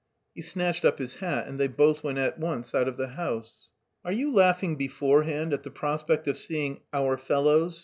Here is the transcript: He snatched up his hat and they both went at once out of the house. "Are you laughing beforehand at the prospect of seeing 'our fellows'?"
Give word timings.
He 0.33 0.41
snatched 0.41 0.83
up 0.83 0.97
his 0.97 1.17
hat 1.17 1.45
and 1.45 1.59
they 1.59 1.67
both 1.67 2.03
went 2.03 2.17
at 2.17 2.39
once 2.39 2.73
out 2.73 2.87
of 2.87 2.97
the 2.97 3.09
house. 3.09 3.69
"Are 4.03 4.11
you 4.11 4.33
laughing 4.33 4.75
beforehand 4.75 5.53
at 5.53 5.61
the 5.61 5.69
prospect 5.69 6.27
of 6.27 6.37
seeing 6.37 6.79
'our 6.91 7.17
fellows'?" 7.17 7.79